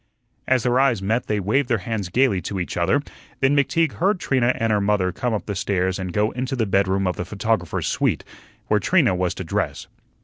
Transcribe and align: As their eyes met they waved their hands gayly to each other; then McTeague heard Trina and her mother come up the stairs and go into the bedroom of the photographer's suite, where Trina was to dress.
As 0.47 0.63
their 0.63 0.79
eyes 0.79 0.99
met 0.99 1.27
they 1.27 1.39
waved 1.39 1.69
their 1.69 1.77
hands 1.85 2.09
gayly 2.09 2.41
to 2.41 2.59
each 2.59 2.75
other; 2.75 3.03
then 3.39 3.55
McTeague 3.55 3.91
heard 3.91 4.19
Trina 4.19 4.51
and 4.59 4.71
her 4.73 4.81
mother 4.81 5.11
come 5.11 5.31
up 5.35 5.45
the 5.45 5.53
stairs 5.53 5.99
and 5.99 6.11
go 6.11 6.31
into 6.31 6.55
the 6.55 6.65
bedroom 6.65 7.05
of 7.05 7.17
the 7.17 7.23
photographer's 7.23 7.85
suite, 7.85 8.23
where 8.65 8.79
Trina 8.79 9.13
was 9.13 9.35
to 9.35 9.43
dress. 9.43 9.85